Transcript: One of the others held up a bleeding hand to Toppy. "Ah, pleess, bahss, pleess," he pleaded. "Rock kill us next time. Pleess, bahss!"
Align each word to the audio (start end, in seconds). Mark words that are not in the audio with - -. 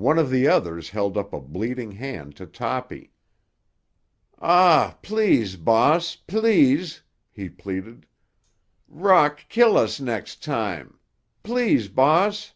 One 0.00 0.18
of 0.18 0.30
the 0.30 0.48
others 0.48 0.88
held 0.88 1.18
up 1.18 1.34
a 1.34 1.40
bleeding 1.42 1.92
hand 1.92 2.34
to 2.36 2.46
Toppy. 2.46 3.12
"Ah, 4.40 4.96
pleess, 5.02 5.54
bahss, 5.56 6.16
pleess," 6.26 7.02
he 7.30 7.50
pleaded. 7.50 8.06
"Rock 8.88 9.44
kill 9.50 9.76
us 9.76 10.00
next 10.00 10.42
time. 10.42 10.98
Pleess, 11.42 11.88
bahss!" 11.88 12.54